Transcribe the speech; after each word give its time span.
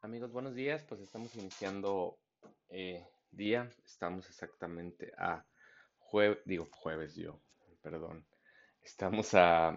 Amigos, 0.00 0.30
buenos 0.30 0.54
días. 0.54 0.84
Pues 0.88 1.00
estamos 1.00 1.34
iniciando 1.34 2.16
eh, 2.70 3.04
día. 3.32 3.68
Estamos 3.84 4.28
exactamente 4.28 5.12
a 5.18 5.44
jueves, 5.98 6.38
digo 6.44 6.68
jueves 6.70 7.16
yo, 7.16 7.40
perdón. 7.82 8.24
Estamos 8.80 9.34
a 9.34 9.76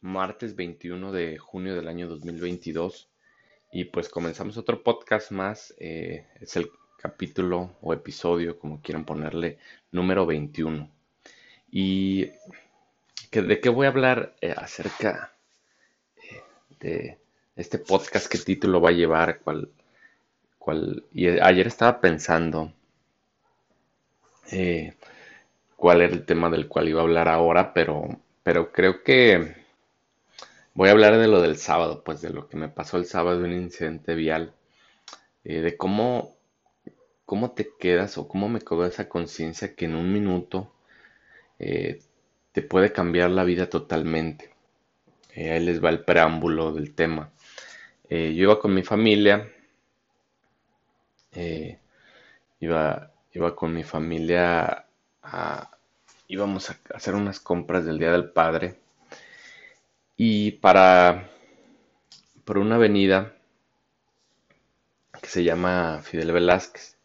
martes 0.00 0.56
21 0.56 1.12
de 1.12 1.38
junio 1.38 1.76
del 1.76 1.86
año 1.86 2.08
2022 2.08 3.08
y 3.70 3.84
pues 3.84 4.08
comenzamos 4.08 4.56
otro 4.56 4.82
podcast 4.82 5.30
más. 5.30 5.72
eh, 5.78 6.26
es 6.40 6.56
el 6.56 6.68
capítulo 6.98 7.76
o 7.82 7.92
episodio, 7.92 8.58
como 8.58 8.82
quieran 8.82 9.04
ponerle, 9.04 9.58
número 9.92 10.26
21. 10.26 10.90
¿Y 11.70 12.32
de 13.30 13.60
qué 13.60 13.68
voy 13.68 13.86
a 13.86 13.90
hablar 13.90 14.34
eh, 14.40 14.52
acerca 14.56 15.32
de 16.80 17.21
este 17.56 17.78
podcast? 17.78 18.26
¿Qué 18.28 18.38
título 18.38 18.80
va 18.80 18.90
a 18.90 18.92
llevar? 18.92 19.40
¿Cuál, 19.40 19.68
cuál? 20.58 21.04
Y 21.12 21.28
ayer 21.28 21.66
estaba 21.66 22.00
pensando 22.00 22.72
eh, 24.50 24.94
cuál 25.76 26.02
era 26.02 26.12
el 26.12 26.24
tema 26.24 26.50
del 26.50 26.68
cual 26.68 26.88
iba 26.88 27.00
a 27.00 27.04
hablar 27.04 27.28
ahora, 27.28 27.72
pero, 27.74 28.20
pero 28.42 28.72
creo 28.72 29.02
que 29.02 29.54
voy 30.74 30.88
a 30.88 30.92
hablar 30.92 31.18
de 31.18 31.28
lo 31.28 31.40
del 31.40 31.56
sábado, 31.56 32.02
pues 32.04 32.20
de 32.22 32.30
lo 32.30 32.48
que 32.48 32.56
me 32.56 32.68
pasó 32.68 32.96
el 32.96 33.06
sábado, 33.06 33.40
un 33.40 33.52
incidente 33.52 34.14
vial, 34.14 34.54
eh, 35.44 35.60
de 35.60 35.76
cómo, 35.76 36.36
cómo 37.24 37.52
te 37.52 37.70
quedas 37.78 38.18
o 38.18 38.28
cómo 38.28 38.48
me 38.48 38.60
quedó 38.60 38.86
esa 38.86 39.08
conciencia 39.08 39.74
que 39.74 39.86
en 39.86 39.94
un 39.96 40.12
minuto 40.12 40.72
eh, 41.58 42.00
te 42.52 42.62
puede 42.62 42.92
cambiar 42.92 43.30
la 43.30 43.44
vida 43.44 43.68
totalmente. 43.68 44.50
Ahí 45.34 45.60
les 45.60 45.82
va 45.82 45.90
el 45.90 46.04
preámbulo 46.04 46.72
del 46.72 46.94
tema. 46.94 47.32
Eh, 48.14 48.34
yo 48.34 48.42
iba 48.42 48.60
con 48.60 48.74
mi 48.74 48.82
familia, 48.82 49.50
eh, 51.32 51.78
iba, 52.60 53.10
iba 53.32 53.56
con 53.56 53.72
mi 53.72 53.84
familia 53.84 54.84
a, 55.22 55.70
íbamos 56.28 56.68
a 56.68 56.76
hacer 56.94 57.14
unas 57.14 57.40
compras 57.40 57.86
del 57.86 57.98
Día 57.98 58.12
del 58.12 58.30
Padre 58.30 58.76
y 60.16 60.52
para 60.52 61.30
por 62.44 62.58
una 62.58 62.74
avenida 62.74 63.34
que 65.22 65.28
se 65.28 65.42
llama 65.42 66.00
Fidel 66.02 66.32
Velázquez 66.32 66.98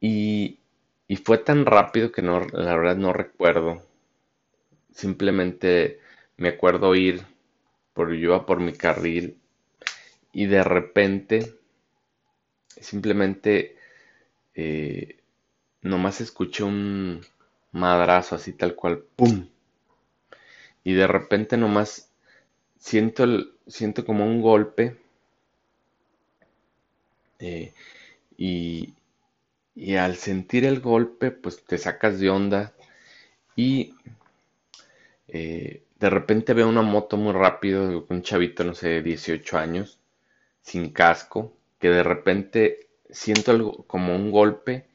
y, 0.00 0.60
y 1.08 1.16
fue 1.16 1.36
tan 1.36 1.66
rápido 1.66 2.10
que 2.10 2.22
no, 2.22 2.40
la 2.40 2.74
verdad 2.74 2.96
no 2.96 3.12
recuerdo. 3.12 3.82
Simplemente 4.92 6.00
me 6.38 6.48
acuerdo 6.48 6.94
ir 6.94 7.26
por 7.92 8.08
yo 8.10 8.16
iba 8.16 8.46
por 8.46 8.58
mi 8.60 8.72
carril 8.72 9.41
y 10.32 10.46
de 10.46 10.64
repente 10.64 11.54
simplemente 12.80 13.76
eh, 14.54 15.18
nomás 15.82 16.20
escuché 16.20 16.64
un 16.64 17.22
madrazo 17.72 18.36
así 18.36 18.52
tal 18.54 18.74
cual, 18.76 19.04
¡pum! 19.16 19.48
Y 20.84 20.92
de 20.92 21.06
repente 21.08 21.56
nomás 21.56 22.12
siento, 22.78 23.24
el, 23.24 23.52
siento 23.66 24.04
como 24.04 24.26
un 24.26 24.42
golpe 24.42 24.98
eh, 27.38 27.72
y, 28.38 28.94
y 29.74 29.96
al 29.96 30.16
sentir 30.16 30.64
el 30.66 30.80
golpe 30.80 31.30
pues 31.32 31.64
te 31.64 31.78
sacas 31.78 32.20
de 32.20 32.30
onda 32.30 32.74
y 33.56 33.94
eh, 35.28 35.82
de 35.98 36.10
repente 36.10 36.54
veo 36.54 36.68
una 36.68 36.82
moto 36.82 37.16
muy 37.16 37.32
rápido, 37.32 38.06
un 38.08 38.22
chavito, 38.22 38.64
no 38.64 38.74
sé, 38.74 39.02
18 39.02 39.58
años, 39.58 39.98
sin 40.62 40.92
casco, 40.92 41.52
que 41.78 41.90
de 41.90 42.02
repente 42.02 42.88
siento 43.10 43.50
algo 43.50 43.84
como 43.86 44.16
un 44.16 44.30
golpe 44.30 44.86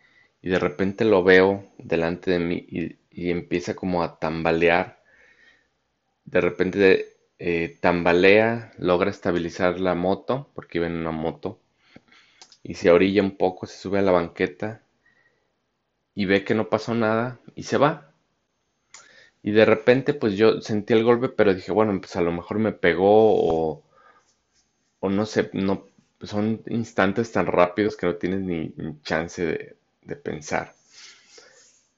y 0.42 0.50
de 0.50 0.60
repente 0.60 1.06
lo 1.06 1.24
veo 1.24 1.66
delante 1.78 2.32
de 2.32 2.40
mí 2.40 2.66
y, 2.70 2.98
empieza 3.32 3.76
como 3.76 4.04
a 4.04 4.20
tambalear. 4.20 5.02
De 6.26 6.42
repente 6.42 7.18
eh, 7.40 7.78
tambalea, 7.82 8.74
logra 8.78 9.10
estabilizar 9.10 9.80
la 9.80 9.96
moto, 9.96 10.50
porque 10.54 10.78
iba 10.78 10.88
en 10.88 10.98
una 10.98 11.12
moto, 11.12 11.60
y 12.64 12.76
se 12.76 12.92
orilla 12.92 13.24
un 13.24 13.38
poco, 13.38 13.66
se 13.66 13.78
sube 13.78 14.00
a 14.00 14.02
la 14.04 14.12
banqueta 14.12 14.82
y 16.16 16.26
ve 16.26 16.44
que 16.44 16.56
no 16.56 16.70
pasó 16.70 16.94
nada 16.96 17.40
y 17.56 17.64
se 17.64 17.78
va. 17.78 18.12
Y 19.44 19.52
de 19.52 19.66
repente 19.66 20.14
pues 20.14 20.36
yo 20.36 20.62
sentí 20.62 20.94
el 20.94 21.04
golpe, 21.04 21.30
pero 21.30 21.54
dije, 21.54 21.72
bueno, 21.72 21.98
pues 22.00 22.16
a 22.16 22.22
lo 22.22 22.32
mejor 22.32 22.60
me 22.60 22.74
pegó 22.74 23.34
o, 23.36 23.84
o 25.00 25.10
no 25.10 25.26
sé, 25.26 25.50
no, 25.54 25.88
son 26.22 26.62
instantes 26.68 27.32
tan 27.32 27.48
rápidos 27.48 27.98
que 27.98 28.08
no 28.08 28.16
tienes 28.16 28.42
ni, 28.42 28.74
chance 29.04 29.46
de, 29.46 29.78
de 30.04 30.16
pensar. 30.16 30.74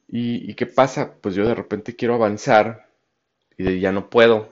¿Y, 0.09 0.51
¿Y 0.51 0.55
qué 0.55 0.65
pasa? 0.65 1.13
Pues 1.21 1.35
yo 1.35 1.47
de 1.47 1.55
repente 1.55 1.95
quiero 1.95 2.15
avanzar 2.15 2.89
y 3.57 3.63
de- 3.63 3.79
ya 3.79 3.91
no 3.93 4.09
puedo. 4.09 4.49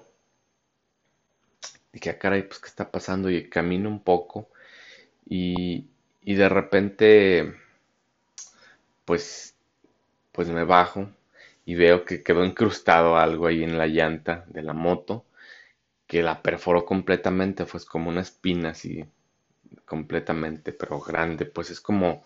Dije, 1.91 2.09
ah, 2.11 2.17
caray, 2.19 2.43
pues 2.47 2.59
¿qué 2.59 2.67
está 2.67 2.89
pasando? 2.91 3.29
Y 3.29 3.49
camino 3.49 3.89
un 3.89 4.03
poco 4.03 4.49
y, 5.29 5.87
y 6.23 6.35
de 6.35 6.49
repente 6.49 7.55
pues, 9.05 9.55
pues 10.33 10.49
me 10.49 10.65
bajo 10.65 11.09
y 11.65 11.75
veo 11.75 12.05
que 12.05 12.23
quedó 12.23 12.45
incrustado 12.45 13.17
algo 13.17 13.47
ahí 13.47 13.63
en 13.63 13.79
la 13.79 13.87
llanta 13.87 14.45
de 14.49 14.63
la 14.63 14.73
moto 14.73 15.25
que 16.07 16.23
la 16.23 16.41
perforó 16.41 16.85
completamente, 16.85 17.65
pues 17.65 17.85
como 17.85 18.09
una 18.09 18.21
espina 18.21 18.69
así 18.71 19.05
completamente, 19.85 20.73
pero 20.73 20.99
grande, 21.01 21.45
pues 21.45 21.69
es 21.71 21.81
como, 21.81 22.23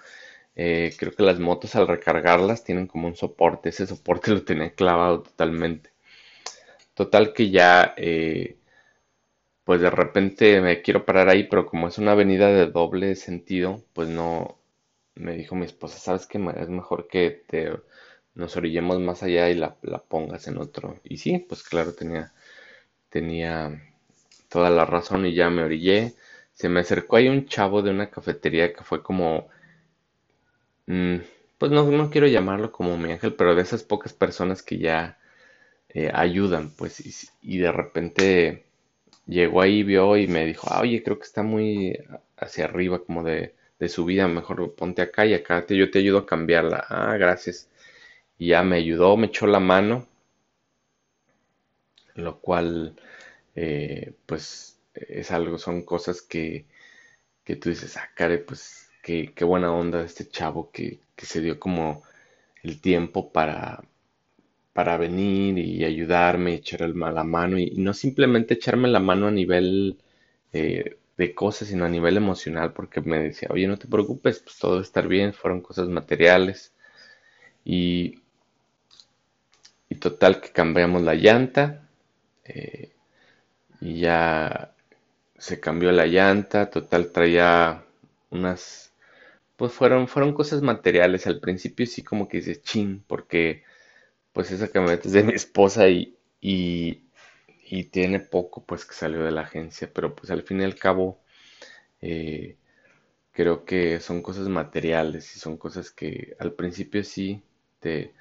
eh, 0.56 0.94
creo 1.00 1.14
que 1.14 1.24
las 1.24 1.40
motos 1.40 1.76
al 1.76 1.88
recargarlas 1.88 2.64
tienen 2.64 2.88
como 2.88 3.08
un 3.08 3.16
soporte, 3.18 3.70
ese 3.70 3.88
soporte 3.88 4.32
lo 4.32 4.44
tenía 4.44 4.74
clavado 4.76 5.24
totalmente. 5.24 5.92
Total 6.94 7.34
que 7.34 7.50
ya, 7.50 7.94
eh, 7.98 8.58
pues 9.64 9.82
de 9.82 9.90
repente 9.90 10.60
me 10.62 10.82
quiero 10.82 11.06
parar 11.06 11.30
ahí, 11.30 11.48
pero 11.48 11.66
como 11.66 11.88
es 11.88 11.98
una 11.98 12.12
avenida 12.14 12.48
de 12.50 12.68
doble 12.68 13.16
sentido, 13.16 13.84
pues 13.94 14.10
no, 14.10 14.58
me 15.16 15.36
dijo 15.38 15.56
mi 15.56 15.66
esposa, 15.66 16.00
¿sabes 16.00 16.28
qué? 16.28 16.40
Es 16.58 16.70
mejor 16.70 17.08
que 17.08 17.44
te, 17.48 17.72
nos 18.36 18.58
orillemos 18.58 19.00
más 19.00 19.24
allá 19.24 19.50
y 19.50 19.56
la, 19.56 19.78
la 19.84 20.00
pongas 20.00 20.48
en 20.48 20.58
otro. 20.58 21.00
Y 21.04 21.18
sí, 21.18 21.40
pues 21.40 21.64
claro, 21.64 21.94
tenía, 21.94 22.34
tenía 23.12 23.82
toda 24.50 24.70
la 24.72 24.86
razón 24.86 25.26
y 25.28 25.34
ya 25.36 25.50
me 25.52 25.64
orillé. 25.64 26.14
Se 26.54 26.70
me 26.70 26.82
acercó 26.82 27.18
ahí 27.18 27.30
un 27.30 27.48
chavo 27.48 27.82
de 27.84 27.92
una 27.92 28.10
cafetería 28.10 28.74
que 28.74 28.84
fue 28.84 29.04
como, 29.04 29.50
mm, 30.88 31.18
pues 31.58 31.72
no, 31.72 31.84
no 31.92 32.10
quiero 32.10 32.28
llamarlo 32.28 32.72
como 32.72 32.98
mi 32.98 33.12
ángel, 33.12 33.34
pero 33.36 33.56
de 33.56 33.62
esas 33.64 33.84
pocas 33.84 34.14
personas 34.14 34.64
que 34.64 34.78
ya 34.80 35.18
eh, 35.90 36.12
ayudan, 36.14 36.72
pues, 36.78 37.02
y, 37.44 37.58
de 37.60 37.72
repente 37.72 38.66
llegó 39.28 39.62
ahí, 39.62 39.84
vio 39.84 40.18
y 40.18 40.28
me 40.28 40.46
dijo, 40.46 40.68
ah, 40.72 40.82
oye, 40.82 41.04
creo 41.04 41.20
que 41.20 41.26
está 41.26 41.44
muy 41.44 41.98
hacia 42.38 42.66
arriba, 42.66 43.04
como 43.06 43.24
de, 43.24 43.56
de 43.80 43.90
subida, 43.90 44.28
mejor 44.28 44.76
ponte 44.76 45.02
acá 45.04 45.26
y 45.26 45.34
acá 45.34 45.66
te, 45.66 45.76
yo 45.78 45.92
te 45.92 46.00
ayudo 46.00 46.20
a 46.20 46.26
cambiarla. 46.28 46.86
Ah, 46.90 47.18
gracias. 47.18 47.70
Y 48.40 48.50
ya 48.50 48.64
me 48.64 48.78
ayudó, 48.78 49.18
me 49.18 49.28
echó 49.28 49.48
la 49.48 49.60
mano, 49.60 50.08
lo 52.16 52.40
cual, 52.42 52.96
eh, 53.56 54.14
pues, 54.26 54.80
es 54.96 55.32
algo, 55.32 55.58
son 55.58 55.84
cosas 55.84 56.22
que, 56.22 56.66
que 57.46 57.56
tú 57.58 57.70
dices, 57.70 57.98
ah, 57.98 58.10
caray, 58.16 58.40
pues, 58.46 58.90
qué, 59.04 59.34
qué 59.36 59.46
buena 59.46 59.74
onda 59.74 60.04
este 60.04 60.28
chavo 60.30 60.72
que, 60.72 61.00
que 61.16 61.26
se 61.26 61.42
dio 61.42 61.60
como 61.60 62.04
el 62.64 62.82
tiempo 62.82 63.32
para, 63.34 63.84
para 64.74 64.98
venir 64.98 65.58
y 65.58 65.84
ayudarme, 65.86 66.56
echar 66.56 66.82
la 66.90 67.24
mano 67.24 67.58
y, 67.60 67.64
y 67.74 67.78
no 67.80 67.94
simplemente 67.94 68.54
echarme 68.56 68.88
la 68.88 69.00
mano 69.00 69.28
a 69.28 69.32
nivel 69.32 69.98
eh, 70.54 70.98
de 71.18 71.36
cosas, 71.36 71.68
sino 71.70 71.86
a 71.86 71.90
nivel 71.90 72.18
emocional, 72.18 72.74
porque 72.74 73.02
me 73.02 73.20
decía, 73.20 73.50
oye, 73.52 73.68
no 73.68 73.78
te 73.78 73.88
preocupes, 73.88 74.40
pues 74.40 74.58
todo 74.58 74.74
va 74.76 74.80
a 74.80 74.84
estar 74.84 75.08
bien, 75.08 75.34
fueron 75.34 75.62
cosas 75.62 75.88
materiales 75.90 76.74
y, 77.66 78.20
y 79.90 79.96
total 79.96 80.42
que 80.42 80.50
cambiamos 80.52 81.04
la 81.04 81.14
llanta 81.14 81.88
eh, 82.54 82.92
y 83.82 84.00
ya 84.02 84.74
se 85.38 85.60
cambió 85.60 85.92
la 85.92 86.06
llanta, 86.08 86.70
total 86.70 87.12
traía 87.12 87.86
unas, 88.32 88.94
pues 89.58 89.74
fueron, 89.74 90.08
fueron 90.08 90.34
cosas 90.34 90.62
materiales, 90.62 91.28
al 91.28 91.40
principio 91.40 91.86
sí 91.88 92.04
como 92.04 92.28
que 92.28 92.38
dices, 92.38 92.64
chin, 92.64 93.04
porque 93.08 93.64
pues 94.34 94.52
esa 94.52 94.70
camioneta 94.70 95.08
es 95.08 95.14
de 95.14 95.24
mi 95.24 95.34
esposa 95.34 95.90
y, 95.90 96.16
y, 96.42 97.04
tiene 97.92 98.20
poco 98.20 98.64
pues 98.66 98.86
que 98.86 98.94
salió 98.94 99.24
de 99.24 99.32
la 99.32 99.42
agencia, 99.42 99.90
pero 99.94 100.16
pues 100.16 100.32
al 100.32 100.44
fin 100.44 100.62
y 100.62 100.64
al 100.66 100.76
cabo 100.76 101.20
eh, 102.02 102.58
creo 103.34 103.66
que 103.66 104.00
son 104.00 104.22
cosas 104.22 104.50
materiales 104.50 105.36
y 105.36 105.40
son 105.40 105.58
cosas 105.58 105.92
que 105.92 106.36
al 106.40 106.54
principio 106.54 107.04
sí 107.04 107.42
te 107.80 108.14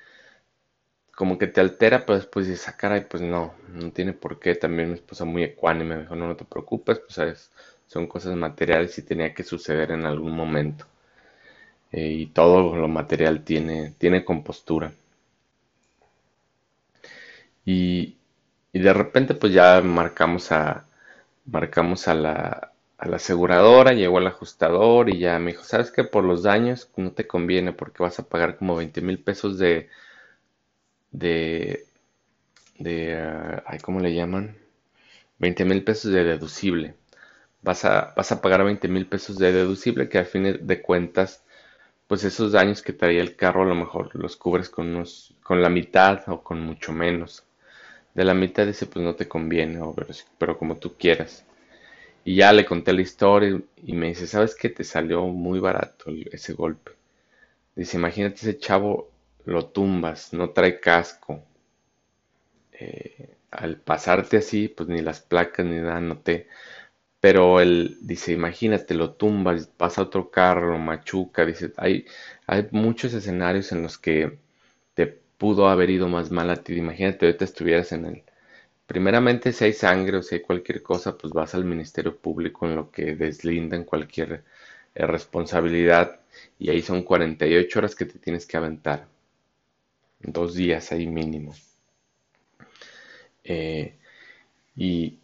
como 1.20 1.36
que 1.36 1.48
te 1.48 1.60
altera, 1.60 2.06
pero 2.06 2.16
después 2.16 2.46
dices, 2.48 2.66
ah, 2.68 2.78
caray, 2.78 3.06
pues 3.06 3.22
no, 3.22 3.52
no 3.68 3.92
tiene 3.92 4.14
por 4.14 4.40
qué. 4.40 4.54
También 4.54 4.88
mi 4.88 4.94
esposa 4.94 5.26
muy 5.26 5.42
ecuánime 5.42 5.96
me 5.96 6.00
dijo, 6.02 6.16
no, 6.16 6.34
te 6.34 6.46
preocupes, 6.46 6.98
pues 7.00 7.18
es 7.18 7.52
son 7.86 8.06
cosas 8.06 8.36
materiales 8.36 8.96
y 8.98 9.02
tenía 9.02 9.34
que 9.34 9.42
suceder 9.42 9.90
en 9.90 10.06
algún 10.06 10.32
momento. 10.34 10.86
Eh, 11.92 12.08
y 12.08 12.26
todo 12.28 12.74
lo 12.74 12.88
material 12.88 13.44
tiene, 13.44 13.92
tiene 13.98 14.24
compostura. 14.24 14.92
Y, 17.64 18.16
de 18.72 18.92
repente 18.94 19.34
pues 19.34 19.52
ya 19.52 19.80
marcamos 19.82 20.52
a, 20.52 20.86
marcamos 21.46 22.08
a 22.08 22.14
la, 22.14 22.72
a 22.98 23.08
la 23.08 23.16
aseguradora, 23.16 23.92
llegó 23.92 24.18
el 24.18 24.26
ajustador 24.28 25.10
y 25.10 25.18
ya 25.18 25.38
me 25.38 25.52
dijo, 25.52 25.64
¿sabes 25.64 25.90
que 25.90 26.04
Por 26.04 26.24
los 26.24 26.42
daños 26.44 26.90
no 26.96 27.12
te 27.12 27.26
conviene 27.26 27.72
porque 27.74 28.02
vas 28.02 28.18
a 28.20 28.28
pagar 28.28 28.56
como 28.58 28.76
20 28.76 29.00
mil 29.02 29.18
pesos 29.22 29.58
de, 29.58 29.90
de, 31.12 31.86
de, 32.78 33.62
uh, 33.66 33.82
¿cómo 33.82 34.00
le 34.00 34.14
llaman? 34.14 34.56
20 35.38 35.64
mil 35.64 35.84
pesos 35.84 36.12
de 36.12 36.24
deducible. 36.24 36.94
Vas 37.62 37.84
a, 37.84 38.14
vas 38.16 38.32
a 38.32 38.40
pagar 38.42 38.64
20 38.64 38.88
mil 38.88 39.06
pesos 39.06 39.38
de 39.38 39.52
deducible 39.52 40.08
que 40.08 40.18
al 40.18 40.26
fin 40.26 40.58
de 40.66 40.82
cuentas, 40.82 41.44
pues 42.08 42.24
esos 42.24 42.52
daños 42.52 42.82
que 42.82 42.92
traía 42.94 43.22
el 43.22 43.36
carro 43.36 43.62
a 43.62 43.66
lo 43.66 43.74
mejor 43.76 44.14
los 44.16 44.36
cubres 44.36 44.70
con, 44.70 44.88
unos, 44.88 45.34
con 45.42 45.62
la 45.62 45.70
mitad 45.70 46.22
o 46.28 46.42
con 46.42 46.60
mucho 46.62 46.92
menos. 46.92 47.44
De 48.14 48.24
la 48.24 48.34
mitad 48.34 48.66
dice, 48.66 48.86
pues 48.86 49.04
no 49.04 49.14
te 49.16 49.28
conviene, 49.28 49.80
pero, 50.38 50.58
como 50.58 50.76
tú 50.76 50.94
quieras. 50.98 51.44
Y 52.24 52.36
ya 52.36 52.52
le 52.52 52.64
conté 52.66 52.92
la 52.92 53.02
historia 53.02 53.60
y 53.84 53.92
me 53.94 54.08
dice, 54.08 54.26
¿sabes 54.26 54.54
qué? 54.54 54.68
Te 54.70 54.84
salió 54.84 55.24
muy 55.26 55.60
barato 55.60 56.06
ese 56.32 56.54
golpe. 56.54 56.92
Dice, 57.76 57.96
imagínate 57.98 58.36
ese 58.36 58.58
chavo, 58.58 59.10
lo 59.44 59.66
tumbas, 59.66 60.32
no 60.32 60.50
trae 60.50 60.80
casco. 60.80 61.42
Eh, 62.72 63.36
al 63.50 63.76
pasarte 63.80 64.38
así, 64.38 64.68
pues 64.68 64.88
ni 64.88 65.02
las 65.02 65.20
placas 65.20 65.66
ni 65.66 65.76
nada 65.78 66.00
noté. 66.00 66.48
Pero 67.20 67.60
él 67.60 67.98
dice, 68.02 68.32
imagínate, 68.32 68.94
lo 68.94 69.12
tumbas, 69.14 69.68
pasa 69.68 70.02
otro 70.02 70.30
carro, 70.30 70.78
machuca. 70.78 71.46
Dice, 71.46 71.72
hay, 71.78 72.06
hay 72.46 72.68
muchos 72.72 73.14
escenarios 73.14 73.72
en 73.72 73.82
los 73.82 73.98
que 73.98 74.38
te 74.94 75.06
pudo 75.06 75.68
haber 75.68 75.90
ido 75.90 76.08
más 76.08 76.30
mal 76.30 76.50
a 76.50 76.56
ti. 76.64 76.74
Imagínate, 76.76 77.26
ahorita 77.26 77.44
estuvieras 77.46 77.92
en 77.92 78.06
el... 78.06 78.22
Primeramente, 78.86 79.52
si 79.52 79.64
hay 79.66 79.72
sangre 79.74 80.18
o 80.18 80.22
si 80.22 80.36
hay 80.36 80.42
cualquier 80.42 80.82
cosa, 80.82 81.16
pues 81.18 81.32
vas 81.32 81.54
al 81.54 81.64
Ministerio 81.64 82.16
Público 82.18 82.66
en 82.66 82.76
lo 82.76 82.90
que 82.90 83.16
deslindan 83.16 83.84
cualquier 83.84 84.44
eh, 84.94 85.06
responsabilidad. 85.06 86.20
Y 86.58 86.70
ahí 86.70 86.82
son 86.82 87.02
48 87.04 87.78
horas 87.80 87.94
que 87.96 88.06
te 88.06 88.18
tienes 88.18 88.46
que 88.46 88.56
aventar. 88.58 89.06
Dos 90.20 90.54
días 90.54 90.92
ahí 90.92 91.06
mínimo. 91.06 91.54
Eh, 93.44 93.96
y, 94.76 95.18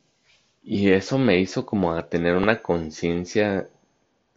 eso 0.65 1.19
me 1.19 1.39
hizo 1.41 1.65
como 1.67 2.05
tener 2.07 2.37
una 2.37 2.63
conciencia, 2.63 3.69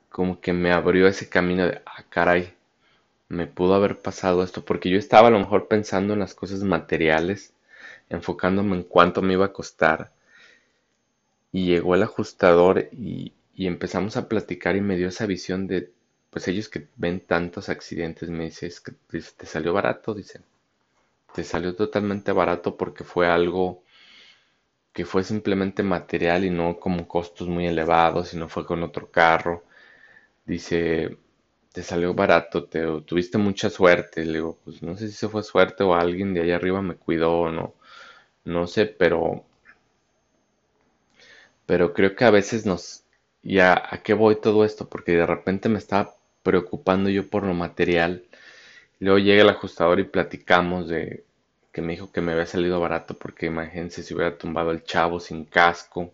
como 0.09 0.39
que 0.41 0.53
me 0.53 0.71
abrió 0.71 1.07
ese 1.07 1.29
camino 1.29 1.65
de, 1.67 1.81
ah, 1.85 2.03
caray, 2.09 2.53
me 3.29 3.47
pudo 3.47 3.75
haber 3.75 4.01
pasado 4.01 4.43
esto, 4.43 4.65
porque 4.65 4.89
yo 4.89 4.97
estaba 4.99 5.29
a 5.29 5.31
lo 5.31 5.39
mejor 5.39 5.67
pensando 5.67 6.13
en 6.13 6.19
las 6.19 6.35
cosas 6.35 6.63
materiales, 6.63 7.53
enfocándome 8.09 8.75
en 8.77 8.83
cuánto 8.83 9.21
me 9.21 9.33
iba 9.33 9.45
a 9.47 9.53
costar. 9.53 10.11
Y 11.51 11.67
llegó 11.67 11.95
el 11.95 12.03
ajustador 12.03 12.89
y, 12.91 13.33
y 13.55 13.67
empezamos 13.67 14.17
a 14.17 14.27
platicar 14.29 14.75
y 14.75 14.81
me 14.81 14.97
dio 14.97 15.07
esa 15.09 15.25
visión 15.25 15.67
de, 15.67 15.91
pues 16.31 16.47
ellos 16.47 16.69
que 16.69 16.87
ven 16.97 17.21
tantos 17.21 17.69
accidentes, 17.69 18.29
me 18.29 18.45
dice, 18.45 18.67
es 18.67 18.81
que 18.81 18.93
te 19.11 19.45
salió 19.45 19.73
barato, 19.73 20.13
dicen 20.13 20.43
te 21.33 21.43
salió 21.43 21.75
totalmente 21.75 22.31
barato 22.31 22.77
porque 22.77 23.03
fue 23.03 23.27
algo 23.27 23.83
que 24.93 25.05
fue 25.05 25.23
simplemente 25.23 25.81
material 25.83 26.45
y 26.45 26.49
no 26.51 26.79
como 26.79 27.07
costos 27.07 27.47
muy 27.47 27.65
elevados, 27.67 28.29
sino 28.29 28.49
fue 28.49 28.65
con 28.65 28.83
otro 28.83 29.09
carro. 29.11 29.63
Dice, 30.45 31.17
te 31.73 31.83
salió 31.83 32.13
barato, 32.15 32.65
te 32.65 32.81
tuviste 33.03 33.37
mucha 33.39 33.69
suerte. 33.69 34.25
Le 34.25 34.33
digo, 34.35 34.59
pues 34.65 34.83
no 34.83 34.97
sé 34.97 35.07
si 35.09 35.15
se 35.15 35.29
fue 35.29 35.43
suerte 35.43 35.83
o 35.83 35.95
alguien 35.95 36.33
de 36.35 36.41
allá 36.43 36.57
arriba 36.57 36.81
me 36.81 36.95
cuidó 36.97 37.39
o 37.41 37.51
no. 37.51 37.75
No 38.45 38.67
sé, 38.67 38.85
pero 38.87 39.45
pero 41.65 41.93
creo 41.93 42.15
que 42.15 42.25
a 42.25 42.31
veces 42.31 42.65
nos 42.65 43.03
¿y 43.41 43.59
a, 43.59 43.73
a 43.73 44.01
qué 44.03 44.13
voy 44.13 44.39
todo 44.41 44.65
esto? 44.65 44.89
Porque 44.89 45.13
de 45.13 45.25
repente 45.25 45.69
me 45.69 45.77
estaba 45.79 46.15
preocupando 46.43 47.09
yo 47.09 47.29
por 47.29 47.43
lo 47.43 47.53
material. 47.53 48.25
Luego 48.99 49.19
llega 49.19 49.43
el 49.43 49.49
ajustador 49.49 49.99
y 49.99 50.05
platicamos 50.05 50.87
de 50.89 51.25
que 51.73 51.81
me 51.81 51.93
dijo 51.93 52.11
que 52.11 52.21
me 52.21 52.33
había 52.33 52.45
salido 52.47 52.79
barato 52.79 53.17
porque 53.17 53.47
imagínense 53.47 54.03
si 54.03 54.13
hubiera 54.15 54.37
tumbado 54.37 54.71
el 54.71 54.83
chavo 54.83 55.19
sin 55.19 55.45
casco, 55.45 56.13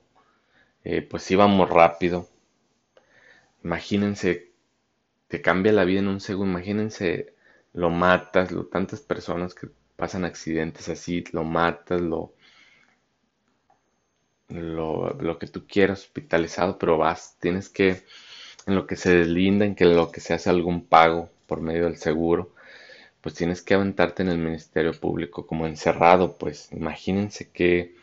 eh, 0.86 1.02
pues 1.04 1.30
íbamos 1.32 1.70
rápido. 1.70 2.30
Imagínense, 3.66 4.52
te 5.30 5.42
cambia 5.42 5.74
la 5.74 5.86
vida 5.86 6.00
en 6.02 6.08
un 6.10 6.22
segundo, 6.22 6.52
imagínense, 6.54 7.36
lo 7.74 7.90
matas, 7.92 8.52
lo, 8.52 8.66
tantas 8.68 9.02
personas 9.02 9.56
que 9.56 9.70
pasan 9.98 10.26
accidentes 10.26 10.90
así, 10.90 11.24
lo 11.34 11.44
matas, 11.44 12.02
lo, 12.02 12.34
lo, 14.50 15.10
lo 15.20 15.38
que 15.40 15.48
tú 15.48 15.66
quieras 15.68 16.02
hospitalizado, 16.02 16.78
pero 16.78 16.98
vas, 16.98 17.38
tienes 17.40 17.70
que, 17.70 18.04
en 18.66 18.76
lo 18.76 18.88
que 18.88 18.96
se 18.96 19.14
deslinda, 19.16 19.66
en 19.66 19.76
que 19.76 19.86
lo 19.86 20.12
que 20.12 20.22
se 20.22 20.34
hace 20.34 20.50
algún 20.50 20.86
pago 20.88 21.30
por 21.48 21.62
medio 21.62 21.86
del 21.86 21.98
seguro, 21.98 22.54
pues 23.22 23.36
tienes 23.36 23.62
que 23.62 23.76
aventarte 23.76 24.24
en 24.24 24.30
el 24.30 24.38
Ministerio 24.40 24.94
Público 24.94 25.48
como 25.48 25.68
encerrado, 25.68 26.38
pues 26.38 26.72
imagínense 26.74 27.50
qué, 27.52 27.96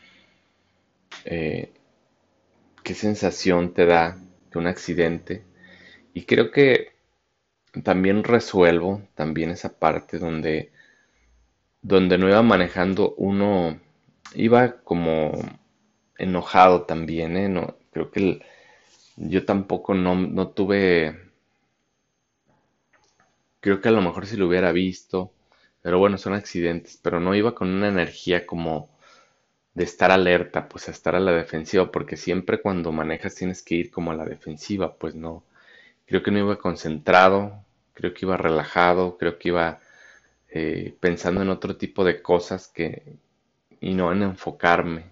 eh, 1.25 1.71
qué 2.83 2.93
sensación 2.93 3.73
te 3.73 3.85
da 3.85 4.17
de 4.51 4.59
un 4.59 4.67
accidente. 4.67 5.43
Y 6.13 6.23
creo 6.25 6.51
que 6.51 6.93
también 7.83 8.23
resuelvo 8.23 9.03
también 9.15 9.51
esa 9.51 9.79
parte 9.79 10.19
donde, 10.19 10.71
donde 11.81 12.17
no 12.17 12.27
iba 12.29 12.41
manejando 12.41 13.13
uno, 13.17 13.79
iba 14.35 14.81
como 14.83 15.31
enojado 16.17 16.83
también, 16.83 17.37
¿eh? 17.37 17.49
No, 17.49 17.77
creo 17.91 18.11
que 18.11 18.41
yo 19.17 19.45
tampoco 19.45 19.93
no, 19.93 20.15
no 20.15 20.49
tuve 20.49 21.31
Creo 23.61 23.81
que 23.81 23.87
a 23.89 23.91
lo 23.91 24.01
mejor 24.01 24.25
si 24.27 24.37
lo 24.37 24.47
hubiera 24.47 24.71
visto, 24.71 25.31
pero 25.81 25.97
bueno, 25.97 26.17
son 26.17 26.33
accidentes, 26.33 26.99
pero 27.01 27.19
no 27.19 27.33
iba 27.35 27.55
con 27.55 27.69
una 27.69 27.87
energía 27.87 28.45
como 28.45 28.89
de 29.75 29.85
estar 29.85 30.11
alerta, 30.11 30.69
pues 30.69 30.87
a 30.87 30.91
estar 30.91 31.15
a 31.15 31.19
la 31.21 31.31
defensiva, 31.33 31.91
porque 31.91 32.17
siempre 32.17 32.61
cuando 32.61 32.91
manejas 32.91 33.35
tienes 33.35 33.63
que 33.63 33.75
ir 33.75 33.91
como 33.91 34.11
a 34.11 34.15
la 34.15 34.25
defensiva, 34.25 34.95
pues 34.97 35.15
no. 35.15 35.43
Creo 36.07 36.23
que 36.23 36.31
no 36.31 36.39
iba 36.39 36.59
concentrado, 36.59 37.65
creo 37.93 38.13
que 38.13 38.25
iba 38.25 38.37
relajado, 38.37 39.17
creo 39.17 39.39
que 39.39 39.49
iba 39.49 39.79
eh, 40.49 40.95
pensando 40.99 41.41
en 41.41 41.49
otro 41.49 41.77
tipo 41.77 42.03
de 42.05 42.21
cosas 42.21 42.67
que 42.69 43.17
y 43.81 43.93
no 43.95 44.11
en 44.11 44.23
enfocarme. 44.23 45.05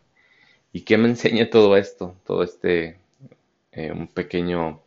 ¿Y 0.74 0.81
qué 0.81 0.98
me 0.98 1.10
enseña 1.10 1.50
todo 1.50 1.77
esto? 1.77 2.15
Todo 2.25 2.43
este 2.43 2.98
eh, 3.72 3.92
un 3.92 4.08
pequeño 4.08 4.82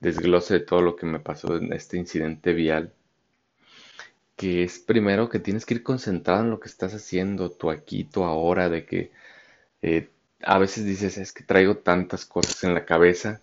desglose 0.00 0.54
de 0.54 0.60
todo 0.60 0.82
lo 0.82 0.96
que 0.96 1.06
me 1.06 1.20
pasó 1.20 1.56
en 1.56 1.72
este 1.72 1.96
incidente 1.96 2.52
vial, 2.52 2.92
que 4.36 4.64
es 4.64 4.78
primero 4.78 5.28
que 5.28 5.38
tienes 5.38 5.64
que 5.64 5.74
ir 5.74 5.82
concentrado 5.82 6.42
en 6.42 6.50
lo 6.50 6.60
que 6.60 6.68
estás 6.68 6.94
haciendo, 6.94 7.50
tu 7.50 7.70
aquí, 7.70 8.04
tu 8.04 8.24
ahora, 8.24 8.68
de 8.68 8.84
que 8.84 9.12
eh, 9.82 10.10
a 10.42 10.58
veces 10.58 10.84
dices, 10.84 11.18
es 11.18 11.32
que 11.32 11.44
traigo 11.44 11.76
tantas 11.78 12.24
cosas 12.24 12.64
en 12.64 12.74
la 12.74 12.84
cabeza 12.84 13.40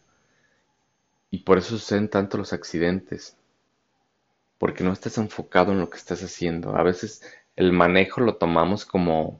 y 1.30 1.40
por 1.40 1.58
eso 1.58 1.78
suceden 1.78 2.10
tanto 2.10 2.38
los 2.38 2.54
accidentes, 2.54 3.38
porque 4.58 4.84
no 4.84 4.92
estás 4.94 5.18
enfocado 5.18 5.72
en 5.72 5.80
lo 5.80 5.90
que 5.90 5.98
estás 5.98 6.22
haciendo. 6.24 6.76
A 6.76 6.84
veces 6.84 7.24
el 7.56 7.72
manejo 7.72 8.22
lo 8.22 8.36
tomamos 8.36 8.86
como 8.86 9.40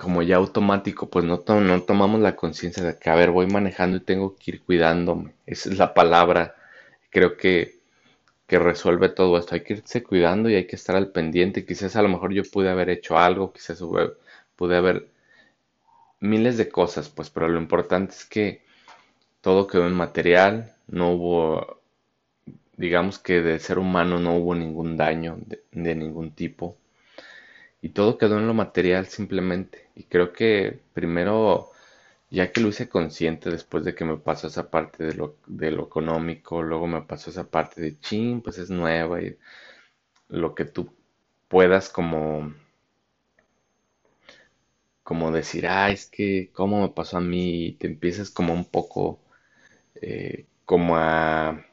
como 0.00 0.22
ya 0.22 0.36
automático, 0.36 1.10
pues 1.10 1.24
no, 1.24 1.44
no 1.46 1.82
tomamos 1.82 2.20
la 2.20 2.34
conciencia 2.36 2.82
de 2.82 2.98
que, 2.98 3.10
a 3.10 3.14
ver, 3.14 3.30
voy 3.30 3.46
manejando 3.46 3.98
y 3.98 4.00
tengo 4.00 4.34
que 4.36 4.52
ir 4.52 4.62
cuidándome. 4.62 5.34
Esa 5.46 5.70
es 5.70 5.78
la 5.78 5.94
palabra, 5.94 6.56
creo 7.10 7.36
que, 7.36 7.80
que 8.46 8.58
resuelve 8.58 9.10
todo 9.10 9.38
esto. 9.38 9.54
Hay 9.54 9.62
que 9.64 9.74
irse 9.74 10.02
cuidando 10.02 10.50
y 10.50 10.56
hay 10.56 10.66
que 10.66 10.76
estar 10.76 10.96
al 10.96 11.12
pendiente. 11.12 11.66
Quizás 11.66 11.96
a 11.96 12.02
lo 12.02 12.08
mejor 12.08 12.32
yo 12.32 12.42
pude 12.44 12.70
haber 12.70 12.90
hecho 12.90 13.18
algo, 13.18 13.52
quizás 13.52 13.82
pude 14.56 14.76
haber 14.76 15.08
miles 16.20 16.56
de 16.56 16.68
cosas, 16.68 17.08
pues, 17.08 17.30
pero 17.30 17.48
lo 17.48 17.60
importante 17.60 18.14
es 18.14 18.24
que 18.24 18.62
todo 19.42 19.66
quedó 19.66 19.86
en 19.86 19.94
material, 19.94 20.74
no 20.88 21.12
hubo, 21.12 21.80
digamos 22.76 23.18
que 23.18 23.42
de 23.42 23.58
ser 23.58 23.78
humano 23.78 24.18
no 24.20 24.36
hubo 24.36 24.54
ningún 24.54 24.96
daño 24.96 25.38
de 25.72 25.94
ningún 25.94 26.32
tipo 26.32 26.76
y 27.82 27.90
todo 27.90 28.18
quedó 28.18 28.38
en 28.38 28.46
lo 28.46 28.54
material 28.54 29.06
simplemente. 29.06 29.88
Y 29.94 30.04
creo 30.04 30.32
que 30.32 30.80
primero, 30.94 31.70
ya 32.30 32.52
que 32.52 32.60
lo 32.62 32.68
hice 32.68 32.88
consciente 32.88 33.50
después 33.50 33.84
de 33.84 33.94
que 33.94 34.04
me 34.06 34.18
pasó 34.18 34.48
esa 34.48 34.70
parte 34.70 35.04
de 35.04 35.14
lo, 35.14 35.36
de 35.46 35.70
lo 35.72 35.84
económico, 35.84 36.62
luego 36.62 36.86
me 36.88 37.02
pasó 37.02 37.30
esa 37.30 37.50
parte 37.50 37.80
de 37.82 37.98
chin, 38.00 38.42
pues 38.42 38.58
es 38.58 38.70
nueva 38.70 39.22
y 39.22 39.38
lo 40.28 40.54
que 40.54 40.64
tú 40.66 40.92
puedas 41.48 41.90
como 41.90 42.54
como 45.02 45.30
decir, 45.32 45.66
ah, 45.66 45.90
es 45.90 46.06
que 46.06 46.50
cómo 46.52 46.82
me 46.82 46.88
pasó 46.90 47.18
a 47.18 47.20
mí, 47.20 47.66
y 47.66 47.72
te 47.72 47.86
empiezas 47.86 48.30
como 48.30 48.52
un 48.54 48.64
poco 48.64 49.20
eh, 49.96 50.46
como 50.66 50.96
a... 50.98 51.64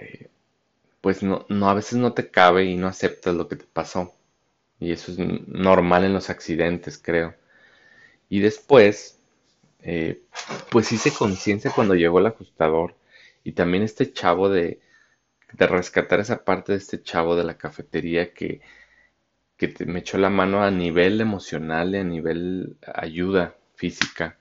Eh, 0.00 0.30
pues 1.02 1.22
no, 1.22 1.46
no, 1.50 1.70
a 1.70 1.74
veces 1.74 1.98
no 1.98 2.14
te 2.14 2.30
cabe 2.30 2.64
y 2.66 2.76
no 2.76 2.88
aceptas 2.88 3.34
lo 3.36 3.48
que 3.48 3.56
te 3.56 3.64
pasó. 3.66 4.14
Y 4.80 4.92
eso 4.92 5.12
es 5.12 5.18
normal 5.18 6.04
en 6.04 6.12
los 6.14 6.30
accidentes, 6.30 6.98
creo. 6.98 7.34
Y 8.28 8.40
después, 8.40 9.18
eh, 9.82 10.22
pues 10.70 10.92
hice 10.92 11.12
conciencia 11.12 11.72
cuando 11.74 11.94
llegó 11.94 12.20
el 12.20 12.26
ajustador. 12.26 12.96
Y 13.44 13.52
también 13.52 13.84
este 13.84 14.12
chavo 14.12 14.48
de, 14.50 14.80
de 15.52 15.68
rescatar 15.68 16.20
esa 16.20 16.44
parte 16.44 16.72
de 16.72 16.78
este 16.78 17.02
chavo 17.02 17.36
de 17.36 17.44
la 17.44 17.58
cafetería 17.58 18.32
que, 18.34 18.60
que 19.56 19.74
me 19.86 20.00
echó 20.00 20.18
la 20.18 20.30
mano 20.30 20.62
a 20.62 20.70
nivel 20.70 21.20
emocional 21.20 21.94
y 21.94 21.98
a 21.98 22.04
nivel 22.04 22.76
ayuda 22.94 23.56
física. 23.74 24.38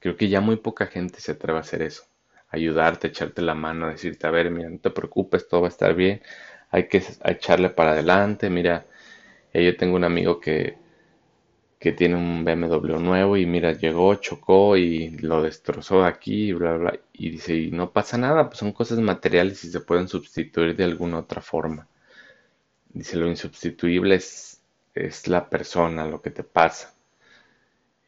Creo 0.00 0.16
que 0.16 0.28
ya 0.28 0.40
muy 0.40 0.56
poca 0.56 0.86
gente 0.86 1.20
se 1.20 1.32
atreve 1.32 1.58
a 1.58 1.62
hacer 1.62 1.82
eso. 1.82 2.04
Ayudarte, 2.50 3.08
echarte 3.08 3.42
la 3.42 3.54
mano, 3.54 3.88
decirte, 3.88 4.26
a 4.26 4.30
ver, 4.30 4.50
mira, 4.50 4.70
no 4.70 4.78
te 4.78 4.90
preocupes, 4.90 5.48
todo 5.48 5.62
va 5.62 5.68
a 5.68 5.70
estar 5.70 5.94
bien. 5.94 6.22
Hay 6.70 6.88
que 6.88 7.02
echarle 7.24 7.70
para 7.70 7.92
adelante. 7.92 8.50
Mira, 8.50 8.86
yo 9.54 9.76
tengo 9.76 9.96
un 9.96 10.04
amigo 10.04 10.40
que, 10.40 10.76
que 11.78 11.92
tiene 11.92 12.14
un 12.16 12.44
BMW 12.44 12.98
nuevo 13.00 13.36
y 13.36 13.44
mira, 13.46 13.72
llegó, 13.72 14.14
chocó 14.16 14.76
y 14.76 15.10
lo 15.18 15.42
destrozó 15.42 16.04
aquí 16.04 16.50
y 16.50 16.52
bla, 16.52 16.76
bla. 16.76 17.00
Y 17.12 17.30
dice, 17.30 17.56
y 17.56 17.70
no 17.72 17.92
pasa 17.92 18.16
nada, 18.18 18.46
pues 18.48 18.58
son 18.58 18.72
cosas 18.72 19.00
materiales 19.00 19.64
y 19.64 19.70
se 19.70 19.80
pueden 19.80 20.08
sustituir 20.08 20.76
de 20.76 20.84
alguna 20.84 21.18
otra 21.18 21.40
forma. 21.40 21.88
Dice, 22.90 23.16
lo 23.16 23.28
insubstituible 23.28 24.14
es, 24.16 24.62
es 24.94 25.26
la 25.28 25.48
persona, 25.48 26.06
lo 26.06 26.22
que 26.22 26.30
te 26.30 26.44
pasa. 26.44 26.94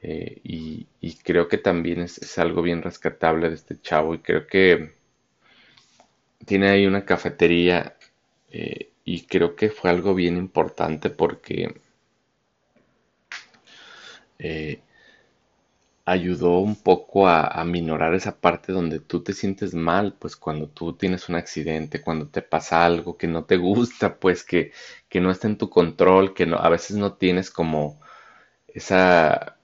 Eh, 0.02 0.40
y, 0.44 0.86
creo 1.24 1.48
que 1.48 1.58
también 1.58 2.02
es, 2.02 2.38
algo 2.38 2.62
bien 2.62 2.82
rescatable 2.82 3.48
de 3.48 3.54
este 3.54 3.80
chavo 3.80 4.14
y 4.14 4.18
creo 4.18 4.46
que 4.46 4.92
tiene 6.46 6.68
ahí 6.68 6.86
una 6.86 7.04
cafetería 7.04 7.96
eh, 8.50 8.90
y 9.04 9.26
creo 9.26 9.56
que 9.56 9.70
fue 9.70 9.90
algo 9.90 10.14
bien 10.14 10.36
importante 10.36 11.10
porque 11.10 11.80
eh, 14.38 14.80
ayudó 16.04 16.58
un 16.58 16.76
poco 16.76 17.26
a, 17.28 17.46
a, 17.46 17.64
minorar 17.64 18.14
esa 18.14 18.40
parte 18.40 18.72
donde 18.72 19.00
tú 19.00 19.22
te 19.22 19.32
sientes 19.32 19.74
mal, 19.74 20.14
pues 20.18 20.36
cuando 20.36 20.68
tú 20.68 20.94
tienes 20.94 21.28
un 21.28 21.36
accidente, 21.36 22.02
cuando 22.02 22.28
te 22.28 22.42
pasa 22.42 22.84
algo 22.84 23.16
que 23.16 23.26
no 23.26 23.44
te 23.44 23.56
gusta, 23.56 24.18
pues 24.18 24.44
que, 24.44 24.72
que 25.08 25.20
no 25.20 25.30
está 25.30 25.48
en 25.48 25.58
tu 25.58 25.70
control, 25.70 26.34
que 26.34 26.46
no, 26.46 26.56
a 26.58 26.68
veces 26.68 26.96
no 26.96 27.14
tienes 27.14 27.50
como 27.50 28.00
esa 28.68 29.58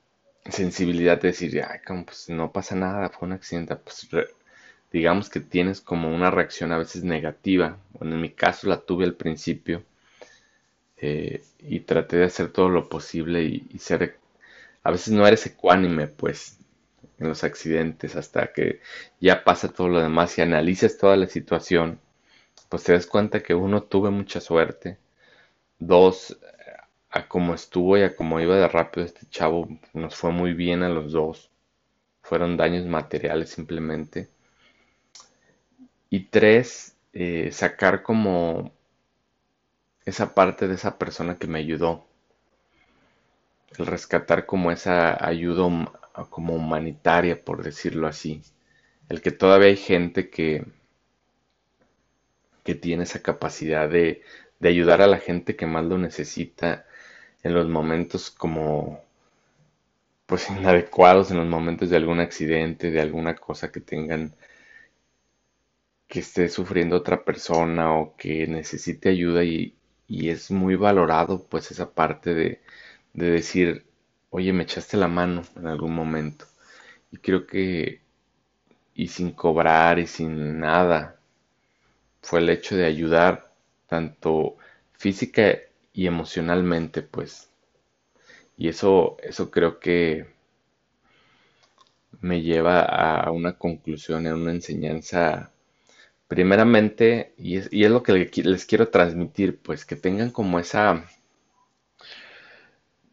sensibilidad 0.46 1.20
de 1.20 1.28
decir, 1.28 1.62
ay, 1.68 1.80
como 1.86 2.06
pues 2.06 2.28
no 2.30 2.52
pasa 2.52 2.74
nada, 2.76 3.10
fue 3.10 3.28
un 3.28 3.34
accidente, 3.34 3.76
pues 3.76 4.08
digamos 4.92 5.30
que 5.30 5.40
tienes 5.40 5.80
como 5.80 6.14
una 6.14 6.30
reacción 6.30 6.72
a 6.72 6.78
veces 6.78 7.04
negativa, 7.04 7.78
bueno, 7.92 8.14
en 8.16 8.20
mi 8.22 8.30
caso 8.30 8.68
la 8.68 8.80
tuve 8.80 9.04
al 9.04 9.14
principio 9.14 9.84
eh, 10.98 11.42
y 11.60 11.80
traté 11.80 12.16
de 12.18 12.24
hacer 12.24 12.52
todo 12.52 12.68
lo 12.68 12.88
posible 12.88 13.42
y, 13.42 13.66
y 13.72 13.78
ser 13.78 14.18
a 14.84 14.90
veces 14.92 15.12
no 15.14 15.26
eres 15.26 15.46
ecuánime, 15.46 16.08
pues, 16.08 16.58
en 17.18 17.28
los 17.28 17.44
accidentes, 17.44 18.16
hasta 18.16 18.52
que 18.52 18.80
ya 19.20 19.44
pasa 19.44 19.68
todo 19.72 19.88
lo 19.88 20.00
demás 20.00 20.38
y 20.38 20.42
analices 20.42 20.98
toda 20.98 21.16
la 21.16 21.28
situación, 21.28 22.00
pues 22.68 22.84
te 22.84 22.92
das 22.94 23.06
cuenta 23.06 23.42
que 23.42 23.54
uno 23.54 23.82
tuve 23.84 24.10
mucha 24.10 24.40
suerte, 24.40 24.98
dos, 25.78 26.38
a 27.10 27.28
como 27.28 27.54
estuvo 27.54 27.98
y 27.98 28.02
a 28.02 28.16
como 28.16 28.40
iba 28.40 28.56
de 28.56 28.68
rápido 28.68 29.06
este 29.06 29.26
chavo, 29.30 29.68
nos 29.94 30.16
fue 30.16 30.32
muy 30.32 30.54
bien 30.54 30.82
a 30.84 30.90
los 30.90 31.12
dos, 31.12 31.50
fueron 32.22 32.56
daños 32.56 32.86
materiales 32.86 33.50
simplemente, 33.50 34.28
y 36.10 36.26
tres, 36.26 36.96
eh, 37.14 37.50
sacar 37.52 38.02
como 38.02 38.72
esa 40.04 40.34
parte 40.34 40.68
de 40.68 40.74
esa 40.74 40.98
persona 40.98 41.38
que 41.38 41.46
me 41.46 41.58
ayudó, 41.58 42.04
el 43.78 43.86
rescatar 43.86 44.46
como 44.46 44.70
esa 44.70 45.26
ayuda 45.26 45.64
como 46.30 46.54
humanitaria, 46.54 47.44
por 47.44 47.64
decirlo 47.64 48.06
así. 48.06 48.42
El 49.08 49.22
que 49.22 49.32
todavía 49.32 49.68
hay 49.68 49.76
gente 49.76 50.30
que, 50.30 50.64
que 52.64 52.74
tiene 52.74 53.02
esa 53.02 53.20
capacidad 53.22 53.88
de, 53.88 54.22
de 54.60 54.68
ayudar 54.70 55.02
a 55.02 55.06
la 55.06 55.18
gente 55.18 55.56
que 55.56 55.66
más 55.66 55.84
lo 55.84 55.98
necesita 55.98 56.86
en 57.42 57.54
los 57.54 57.68
momentos 57.68 58.30
como 58.30 59.02
pues 60.26 60.48
inadecuados, 60.50 61.30
en 61.30 61.38
los 61.38 61.46
momentos 61.46 61.90
de 61.90 61.96
algún 61.96 62.20
accidente, 62.20 62.90
de 62.90 63.00
alguna 63.00 63.34
cosa 63.34 63.70
que 63.70 63.80
tengan 63.80 64.32
que 66.10 66.20
esté 66.20 66.48
sufriendo 66.50 66.96
otra 66.98 67.24
persona 67.24 67.94
o 68.00 68.16
que 68.18 68.46
necesite 68.48 69.10
ayuda 69.10 69.44
y, 69.44 69.76
y 70.08 70.30
es 70.30 70.50
muy 70.52 70.76
valorado 70.76 71.46
pues 71.50 71.70
esa 71.72 71.92
parte 71.94 72.34
de, 72.34 72.62
de 73.14 73.30
decir, 73.32 73.86
oye, 74.30 74.52
me 74.54 74.64
echaste 74.64 74.96
la 74.98 75.08
mano 75.08 75.42
en 75.56 75.66
algún 75.68 75.94
momento. 75.94 76.46
Y 77.12 77.18
creo 77.18 77.46
que, 77.46 78.02
y 78.94 79.08
sin 79.08 79.32
cobrar 79.32 79.98
y 80.00 80.06
sin 80.08 80.60
nada, 80.60 81.20
fue 82.22 82.38
el 82.40 82.48
hecho 82.48 82.76
de 82.76 82.86
ayudar 82.86 83.52
tanto 83.86 84.56
física 84.92 85.58
y 85.92 86.06
emocionalmente, 86.06 87.02
pues. 87.02 87.50
Y 88.56 88.68
eso, 88.68 89.16
eso 89.22 89.50
creo 89.50 89.80
que 89.80 90.26
me 92.20 92.40
lleva 92.42 92.82
a 92.82 93.30
una 93.32 93.58
conclusión, 93.58 94.26
a 94.26 94.34
una 94.34 94.52
enseñanza, 94.52 95.50
primeramente, 96.30 97.34
y 97.38 97.58
es, 97.58 97.68
y 97.72 97.84
es 97.84 97.92
lo 97.92 98.02
que 98.04 98.14
les 98.14 98.66
quiero 98.66 98.88
transmitir, 98.88 99.58
pues 99.60 99.84
que 99.84 99.96
tengan 99.96 100.30
como 100.30 100.58
esa 100.60 101.04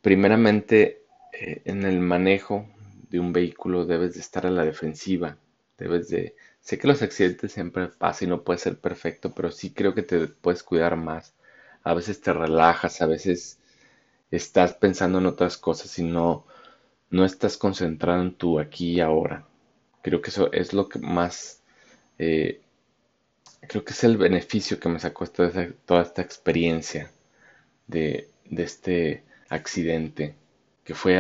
Primeramente, 0.02 1.04
eh, 1.34 1.62
en 1.66 1.84
el 1.84 2.00
manejo 2.00 2.68
de 3.10 3.20
un 3.20 3.34
vehículo 3.34 3.86
debes 3.86 4.14
de 4.16 4.22
estar 4.22 4.46
a 4.46 4.52
la 4.52 4.66
defensiva. 4.66 5.38
Debes 5.78 6.10
de... 6.10 6.36
Sé 6.62 6.78
que 6.78 6.88
los 6.88 7.02
accidentes 7.02 7.52
siempre 7.54 7.88
pasan 7.88 8.28
y 8.28 8.30
no 8.32 8.44
puede 8.44 8.60
ser 8.60 8.78
perfecto, 8.80 9.34
pero 9.34 9.52
sí 9.52 9.72
creo 9.74 9.94
que 9.94 10.04
te 10.04 10.28
puedes 10.28 10.64
cuidar 10.64 10.96
más. 10.98 11.34
A 11.84 11.94
veces 11.94 12.22
te 12.22 12.34
relajas, 12.34 13.02
a 13.02 13.06
veces 13.08 13.60
estás 14.32 14.74
pensando 14.74 15.20
en 15.20 15.28
otras 15.28 15.58
cosas 15.58 15.98
y 16.00 16.04
no, 16.04 16.46
no 17.12 17.26
estás 17.26 17.58
concentrado 17.58 18.22
en 18.22 18.36
tu 18.36 18.60
aquí 18.60 18.94
y 18.94 19.02
ahora. 19.02 19.46
Creo 20.04 20.22
que 20.22 20.32
eso 20.32 20.52
es 20.54 20.74
lo 20.74 20.90
que 20.90 21.00
más... 21.00 21.62
Eh, 22.20 22.62
creo 23.62 23.84
que 23.84 23.94
es 23.94 24.04
el 24.04 24.18
beneficio 24.18 24.80
que 24.80 24.90
me 24.90 25.00
sacó 25.00 25.28
toda, 25.28 25.70
toda 25.86 26.02
esta 26.04 26.22
experiencia 26.22 27.12
de, 27.88 28.30
de 28.46 28.64
este 28.64 29.24
accidente, 29.50 30.36
que 30.84 30.96
fue, 30.96 31.18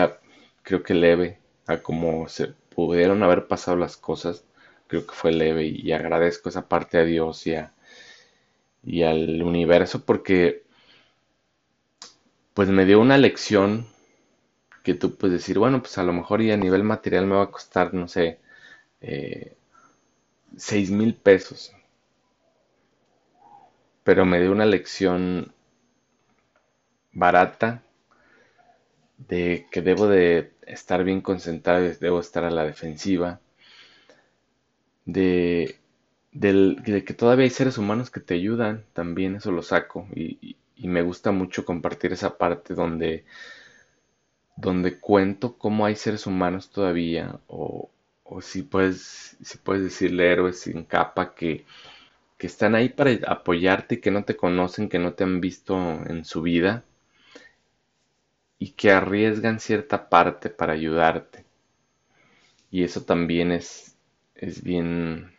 creo 0.63 0.83
que 0.83 0.93
leve, 0.93 1.39
a 1.67 1.79
como 1.81 2.29
se 2.29 2.47
pudieron 2.75 3.23
haber 3.23 3.47
pasado 3.47 3.77
las 3.77 3.97
cosas, 3.97 4.43
creo 4.87 5.05
que 5.07 5.13
fue 5.15 5.31
leve 5.31 5.65
y, 5.65 5.91
agradezco 5.91 6.49
esa 6.49 6.67
parte 6.69 6.97
a 6.99 7.03
Dios 7.05 7.45
y, 7.47 7.55
y 8.83 9.03
al 9.03 9.43
universo 9.43 10.03
porque 10.05 10.63
pues 12.53 12.69
me 12.69 12.85
dio 12.85 12.99
una 12.99 13.17
lección 13.17 13.87
que 14.83 14.93
tú 14.93 15.15
puedes 15.15 15.41
decir, 15.41 15.59
bueno, 15.59 15.81
pues 15.81 15.97
a 15.97 16.03
lo 16.03 16.13
mejor 16.13 16.41
y 16.41 16.51
a 16.51 16.57
nivel 16.57 16.83
material 16.83 17.27
me 17.27 17.35
va 17.35 17.43
a 17.43 17.51
costar, 17.51 17.93
no 17.93 18.07
sé, 18.07 18.39
eh, 19.01 19.55
seis 20.57 20.91
mil 20.91 21.15
pesos. 21.15 21.73
Pero 24.07 24.25
me 24.25 24.39
dio 24.39 24.53
una 24.53 24.65
lección 24.65 25.51
barata 27.11 27.83
de 29.17 29.67
que 29.69 29.81
debo 29.81 30.07
de 30.07 30.53
estar 30.65 31.03
bien 31.03 31.19
concentrado 31.19 31.85
y 31.85 31.91
debo 31.99 32.21
estar 32.21 32.45
a 32.45 32.49
la 32.49 32.63
defensiva, 32.63 33.41
de, 35.03 35.75
que 36.31 37.13
todavía 37.17 37.43
hay 37.43 37.49
seres 37.49 37.77
humanos 37.77 38.09
que 38.09 38.21
te 38.21 38.35
ayudan, 38.35 38.85
también 38.93 39.35
eso 39.35 39.51
lo 39.51 39.61
saco 39.61 40.07
y, 40.15 40.55
me 40.77 41.01
gusta 41.01 41.31
mucho 41.31 41.65
compartir 41.65 42.13
esa 42.13 42.37
parte 42.37 42.75
donde, 42.75 43.25
donde 44.55 45.01
cuento 45.01 45.57
cómo 45.57 45.85
hay 45.85 45.97
seres 45.97 46.25
humanos 46.25 46.69
todavía 46.69 47.41
o, 47.47 47.89
o 48.23 48.41
si 48.41 48.61
puedes, 48.61 49.35
si 49.43 49.57
puedes 49.57 49.83
decirle 49.83 50.31
héroes 50.31 50.61
sin 50.61 50.85
capa 50.85 51.35
que, 51.35 51.65
que 52.37 52.47
están 52.47 52.75
ahí 52.75 52.89
para 52.89 53.11
apoyarte, 53.27 54.01
que 54.01 54.11
no 54.11 54.23
te 54.25 54.37
conocen, 54.37 54.89
que 54.89 54.99
no 54.99 55.13
te 55.13 55.23
han 55.23 55.41
visto 55.41 55.75
en 55.77 56.25
su 56.25 56.41
vida 56.41 56.85
y 58.59 58.73
que 58.73 58.91
arriesgan 58.91 59.59
cierta 59.59 60.09
parte 60.09 60.51
para 60.51 60.73
ayudarte. 60.73 61.43
Y 62.71 62.83
eso 62.83 63.03
también 63.03 63.51
es, 63.51 63.97
es 64.35 64.63
bien, 64.63 65.33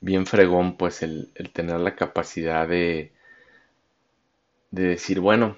bien 0.00 0.26
fregón, 0.26 0.76
pues 0.76 1.02
el, 1.02 1.30
tener 1.52 1.80
la 1.80 1.94
capacidad 1.96 2.68
de, 2.68 3.12
de 4.72 4.82
decir, 4.84 5.20
bueno, 5.20 5.56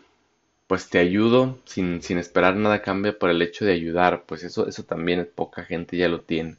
pues 0.67 0.91
te 0.91 0.99
ayudo 0.99 1.59
sin, 1.65 2.03
sin 2.03 2.19
esperar 2.19 2.57
nada 2.57 2.83
cambia 2.83 3.19
por 3.19 3.31
el 3.31 3.43
hecho 3.43 3.65
de 3.65 3.73
ayudar, 3.73 4.25
pues 4.27 4.45
eso, 4.45 4.69
eso 4.69 4.85
también 4.85 5.31
poca 5.35 5.65
gente 5.65 5.97
ya 5.97 6.09
lo 6.09 6.23
tiene. 6.23 6.57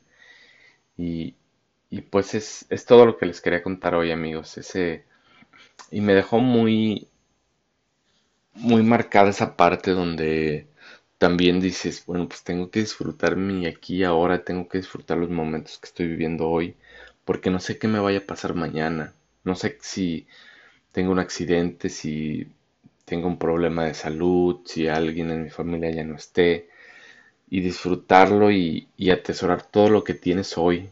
Y, 0.97 1.35
y 1.93 2.01
pues 2.01 2.33
es, 2.33 2.65
es 2.69 2.85
todo 2.85 3.05
lo 3.05 3.17
que 3.17 3.27
les 3.27 3.39
quería 3.41 3.61
contar 3.63 3.93
hoy, 3.95 4.11
amigos. 4.11 4.57
Ese, 4.57 5.05
y 5.91 6.01
me 6.01 6.13
dejó 6.15 6.39
muy, 6.39 7.07
muy 8.55 8.81
marcada 8.83 9.29
esa 9.29 9.55
parte 9.55 9.91
donde 9.91 10.67
también 11.17 11.59
dices, 11.61 12.03
bueno, 12.05 12.27
pues 12.27 12.43
tengo 12.43 12.69
que 12.71 12.79
disfrutar 12.81 13.35
mi 13.35 13.65
aquí 13.67 13.97
y 13.97 14.03
ahora, 14.03 14.43
tengo 14.43 14.67
que 14.67 14.79
disfrutar 14.79 15.17
los 15.17 15.29
momentos 15.29 15.77
que 15.79 15.87
estoy 15.87 16.07
viviendo 16.07 16.49
hoy, 16.49 16.75
porque 17.25 17.49
no 17.49 17.59
sé 17.59 17.77
qué 17.77 17.87
me 17.87 17.99
vaya 17.99 18.19
a 18.19 18.25
pasar 18.27 18.53
mañana. 18.55 19.13
No 19.43 19.55
sé 19.55 19.77
si 19.81 20.27
tengo 20.93 21.11
un 21.11 21.19
accidente, 21.19 21.89
si 21.89 22.47
tengo 23.05 23.27
un 23.27 23.39
problema 23.39 23.85
de 23.85 23.93
salud, 23.95 24.61
si 24.65 24.87
alguien 24.87 25.31
en 25.31 25.43
mi 25.45 25.49
familia 25.49 25.91
ya 25.91 26.03
no 26.05 26.15
esté, 26.15 26.69
y 27.49 27.61
disfrutarlo 27.61 28.51
y, 28.51 28.87
y 28.97 29.11
atesorar 29.11 29.63
todo 29.63 29.89
lo 29.89 30.03
que 30.03 30.13
tienes 30.15 30.57
hoy, 30.57 30.89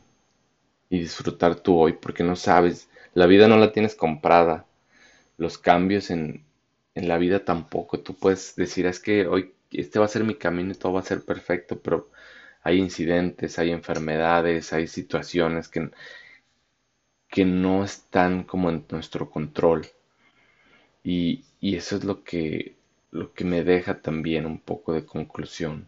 y 0.92 1.00
disfrutar 1.02 1.56
tú 1.58 1.80
hoy, 1.80 1.96
porque 1.96 2.24
no 2.26 2.38
sabes, 2.38 2.90
la 3.16 3.28
vida 3.28 3.50
no 3.50 3.58
la 3.58 3.74
tienes 3.74 3.96
comprada, 3.96 4.68
los 5.38 5.58
cambios 5.58 6.12
en, 6.12 6.46
en 6.96 7.08
la 7.08 7.18
vida 7.18 7.46
tampoco. 7.46 8.00
Tú 8.00 8.16
puedes 8.16 8.56
decir, 8.56 8.86
es 8.86 9.00
que 9.00 9.28
hoy 9.28 9.54
este 9.72 10.00
va 10.00 10.06
a 10.06 10.10
ser 10.10 10.24
mi 10.24 10.36
camino 10.36 10.72
y 10.72 10.76
todo 10.76 10.94
va 10.94 11.02
a 11.02 11.04
ser 11.04 11.24
perfecto, 11.26 11.80
pero 11.82 12.12
hay 12.64 12.80
incidentes, 12.80 13.60
hay 13.60 13.72
enfermedades, 13.72 14.74
hay 14.74 14.88
situaciones 14.88 15.68
que, 15.70 15.92
que 17.30 17.46
no 17.46 17.84
están 17.84 18.44
como 18.44 18.70
en 18.70 18.86
nuestro 18.92 19.28
control. 19.28 19.88
Y, 21.04 21.44
y 21.60 21.76
eso 21.76 21.96
es 21.98 22.04
lo 22.04 22.24
que, 22.24 22.76
lo 23.12 23.34
que 23.34 23.44
me 23.46 23.64
deja 23.64 24.02
también 24.02 24.46
un 24.46 24.60
poco 24.60 24.94
de 24.94 25.06
conclusión, 25.06 25.88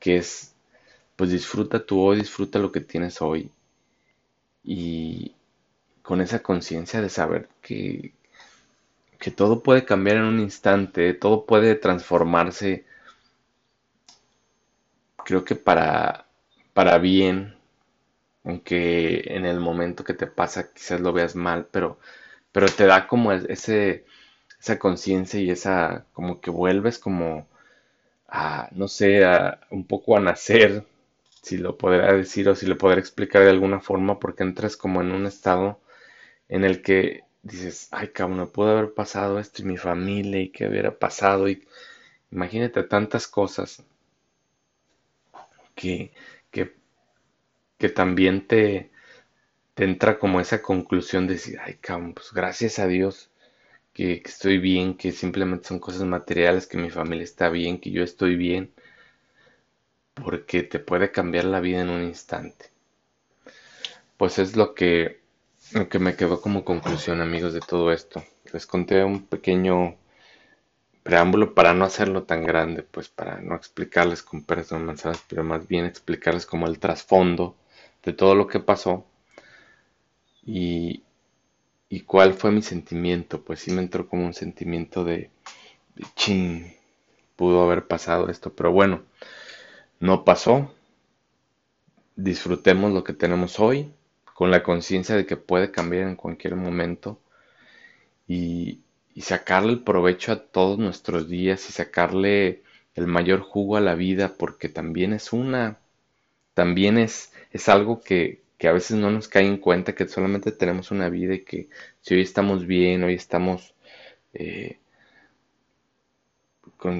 que 0.00 0.16
es, 0.16 0.54
pues 1.16 1.30
disfruta 1.32 1.84
tu 1.86 2.00
hoy, 2.00 2.18
disfruta 2.18 2.58
lo 2.60 2.72
que 2.72 2.80
tienes 2.80 3.22
hoy. 3.22 3.50
Y 4.64 5.34
con 6.02 6.20
esa 6.22 6.42
conciencia 6.42 7.00
de 7.02 7.10
saber 7.10 7.48
que, 7.62 8.12
que 9.18 9.30
todo 9.30 9.62
puede 9.62 9.86
cambiar 9.86 10.18
en 10.18 10.24
un 10.24 10.38
instante, 10.40 11.14
todo 11.14 11.46
puede 11.46 11.76
transformarse, 11.76 12.84
creo 15.24 15.44
que 15.44 15.54
para, 15.56 16.26
para 16.74 16.98
bien, 16.98 17.54
aunque 18.44 19.22
en 19.26 19.46
el 19.46 19.60
momento 19.60 20.04
que 20.04 20.14
te 20.14 20.28
pasa 20.28 20.72
quizás 20.74 21.00
lo 21.02 21.12
veas 21.14 21.36
mal, 21.36 21.68
pero, 21.70 21.98
pero 22.52 22.68
te 22.68 22.86
da 22.86 23.06
como 23.08 23.32
ese, 23.32 24.06
esa 24.60 24.78
conciencia 24.78 25.40
y 25.40 25.50
esa, 25.50 26.06
como 26.14 26.40
que 26.40 26.50
vuelves 26.50 26.98
como 27.00 27.48
a, 28.28 28.68
no 28.72 28.88
sé, 28.88 29.24
a, 29.24 29.60
un 29.70 29.86
poco 29.86 30.16
a 30.16 30.20
nacer, 30.20 30.86
si 31.42 31.58
lo 31.58 31.76
podrá 31.78 32.12
decir 32.14 32.48
o 32.48 32.54
si 32.54 32.66
lo 32.66 32.78
podrá 32.78 33.00
explicar 33.00 33.42
de 33.44 33.50
alguna 33.50 33.80
forma, 33.80 34.18
porque 34.20 34.42
entras 34.44 34.76
como 34.76 35.02
en 35.02 35.12
un 35.12 35.26
estado 35.26 35.80
en 36.48 36.64
el 36.64 36.82
que 36.82 37.24
dices, 37.42 37.88
ay 37.92 38.08
cabrón, 38.10 38.38
no 38.38 38.48
pudo 38.48 38.70
haber 38.78 38.94
pasado 38.94 39.38
esto 39.40 39.62
y 39.62 39.66
mi 39.66 39.78
familia 39.78 40.40
y 40.42 40.50
qué 40.50 40.68
hubiera 40.68 40.98
pasado 40.98 41.48
y 41.48 41.66
imagínate 42.32 42.82
tantas 42.84 43.28
cosas 43.28 43.84
que, 45.74 46.12
que, 46.50 46.74
que 47.78 47.88
también 47.88 48.46
te, 48.46 48.90
te 49.74 49.84
entra 49.84 50.18
como 50.18 50.40
esa 50.40 50.62
conclusión 50.62 51.26
de 51.28 51.34
decir, 51.34 51.58
ay 51.64 51.76
cabrón, 51.80 52.14
pues 52.14 52.32
gracias 52.32 52.78
a 52.80 52.86
Dios 52.88 53.30
que, 53.94 54.22
que 54.22 54.30
estoy 54.30 54.58
bien, 54.58 54.96
que 54.96 55.12
simplemente 55.12 55.68
son 55.68 55.80
cosas 55.80 56.04
materiales, 56.04 56.66
que 56.68 56.78
mi 56.78 56.90
familia 56.90 57.24
está 57.24 57.50
bien, 57.50 57.80
que 57.80 57.90
yo 57.92 58.04
estoy 58.04 58.36
bien, 58.36 58.72
porque 60.14 60.62
te 60.62 60.78
puede 60.78 61.10
cambiar 61.12 61.44
la 61.44 61.60
vida 61.60 61.80
en 61.82 61.90
un 61.90 62.02
instante. 62.02 62.70
Pues 64.16 64.38
es 64.38 64.56
lo 64.56 64.74
que 64.74 65.20
lo 65.72 65.88
que 65.88 65.98
me 65.98 66.16
quedó 66.16 66.40
como 66.40 66.64
conclusión, 66.64 67.20
amigos, 67.20 67.54
de 67.54 67.60
todo 67.60 67.92
esto. 67.92 68.22
Les 68.52 68.66
conté 68.66 69.04
un 69.04 69.26
pequeño 69.26 69.96
preámbulo 71.02 71.54
para 71.54 71.74
no 71.74 71.84
hacerlo 71.84 72.24
tan 72.24 72.44
grande, 72.44 72.82
pues 72.82 73.08
para 73.08 73.40
no 73.40 73.54
explicarles 73.54 74.22
con 74.22 74.42
peras 74.44 74.72
manzanas, 74.72 75.22
pero 75.28 75.44
más 75.44 75.66
bien 75.68 75.84
explicarles 75.84 76.46
como 76.46 76.66
el 76.66 76.78
trasfondo 76.78 77.56
de 78.04 78.12
todo 78.12 78.34
lo 78.34 78.46
que 78.46 78.60
pasó 78.60 79.06
y, 80.44 81.02
y 81.88 82.00
cuál 82.02 82.34
fue 82.34 82.50
mi 82.52 82.62
sentimiento. 82.62 83.42
Pues 83.42 83.60
sí 83.60 83.72
me 83.72 83.82
entró 83.82 84.08
como 84.08 84.26
un 84.26 84.34
sentimiento 84.34 85.04
de, 85.04 85.30
de 85.96 86.06
ching, 86.16 86.74
pudo 87.36 87.62
haber 87.62 87.86
pasado 87.86 88.28
esto, 88.30 88.54
pero 88.54 88.72
bueno, 88.72 89.02
no 90.02 90.24
pasó. 90.24 90.74
Disfrutemos 92.16 92.92
lo 92.92 93.04
que 93.04 93.14
tenemos 93.14 93.60
hoy 93.60 93.92
con 94.34 94.50
la 94.50 94.62
conciencia 94.64 95.14
de 95.16 95.26
que 95.26 95.36
puede 95.36 95.70
cambiar 95.70 96.08
en 96.08 96.16
cualquier 96.16 96.56
momento 96.56 97.20
y, 98.28 98.80
sacarle 99.20 99.72
el 99.72 99.84
provecho 99.84 100.32
a 100.32 100.42
todos 100.42 100.78
nuestros 100.78 101.28
días 101.28 101.68
y 101.68 101.72
sacarle 101.72 102.62
el 102.94 103.06
mayor 103.06 103.40
jugo 103.40 103.76
a 103.76 103.80
la 103.80 103.94
vida 103.94 104.34
porque 104.38 104.68
también 104.68 105.12
es 105.12 105.32
una, 105.32 105.78
también 106.54 106.98
es, 106.98 107.32
es 107.52 107.68
algo 107.68 108.00
que, 108.00 108.42
que 108.58 108.68
a 108.68 108.72
veces 108.72 108.96
no 108.96 109.10
nos 109.10 109.28
cae 109.28 109.46
en 109.46 109.58
cuenta 109.58 109.94
que 109.94 110.08
solamente 110.08 110.50
tenemos 110.50 110.90
una 110.90 111.08
vida 111.10 111.34
y 111.34 111.44
que 111.44 111.68
si 112.00 112.14
hoy 112.14 112.22
estamos 112.22 112.66
bien, 112.66 113.04
hoy 113.04 113.14
estamos, 113.14 113.74
eh, 114.34 114.78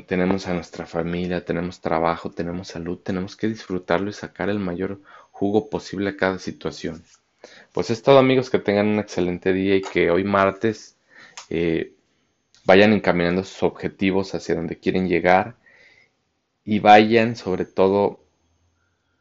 tenemos 0.06 0.46
a 0.46 0.54
nuestra 0.54 0.86
familia, 0.86 1.44
tenemos 1.44 1.80
trabajo, 1.80 2.30
tenemos 2.30 2.68
salud, 2.68 2.98
tenemos 2.98 3.36
que 3.36 3.48
disfrutarlo 3.48 4.10
y 4.10 4.12
sacar 4.12 4.48
el 4.48 4.58
mayor 4.58 5.00
jugo 5.30 5.68
posible 5.68 6.10
a 6.10 6.16
cada 6.16 6.38
situación. 6.38 7.02
Pues 7.72 7.90
es 7.90 8.02
todo 8.02 8.18
amigos, 8.18 8.50
que 8.50 8.60
tengan 8.60 8.86
un 8.88 8.98
excelente 9.00 9.52
día 9.52 9.74
y 9.76 9.82
que 9.82 10.10
hoy 10.10 10.24
martes 10.24 10.96
eh, 11.50 11.94
vayan 12.64 12.92
encaminando 12.92 13.42
sus 13.42 13.62
objetivos 13.64 14.34
hacia 14.34 14.54
donde 14.54 14.78
quieren 14.78 15.08
llegar 15.08 15.56
y 16.64 16.78
vayan 16.78 17.34
sobre 17.34 17.64
todo 17.64 18.20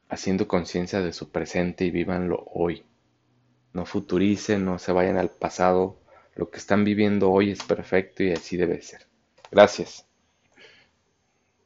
haciendo 0.09 0.47
conciencia 0.47 1.01
de 1.01 1.13
su 1.13 1.31
presente 1.31 1.85
y 1.85 1.91
vívanlo 1.91 2.45
hoy. 2.53 2.83
No 3.73 3.85
futuricen, 3.85 4.65
no 4.65 4.77
se 4.77 4.91
vayan 4.91 5.17
al 5.17 5.29
pasado. 5.29 5.97
Lo 6.35 6.51
que 6.51 6.59
están 6.59 6.83
viviendo 6.83 7.31
hoy 7.31 7.51
es 7.51 7.63
perfecto 7.63 8.23
y 8.23 8.31
así 8.31 8.57
debe 8.57 8.81
ser. 8.81 9.07
Gracias. 9.49 10.10